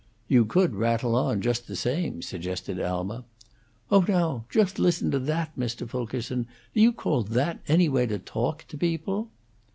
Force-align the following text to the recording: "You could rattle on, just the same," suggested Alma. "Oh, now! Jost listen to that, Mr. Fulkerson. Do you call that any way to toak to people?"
"You 0.27 0.45
could 0.45 0.73
rattle 0.73 1.15
on, 1.15 1.41
just 1.41 1.67
the 1.67 1.75
same," 1.75 2.23
suggested 2.23 2.81
Alma. 2.81 3.23
"Oh, 3.91 4.03
now! 4.07 4.45
Jost 4.49 4.79
listen 4.79 5.11
to 5.11 5.19
that, 5.19 5.51
Mr. 5.55 5.87
Fulkerson. 5.87 6.47
Do 6.73 6.81
you 6.81 6.91
call 6.91 7.21
that 7.21 7.59
any 7.67 7.87
way 7.87 8.07
to 8.07 8.17
toak 8.17 8.65
to 8.69 8.79
people?" 8.79 9.29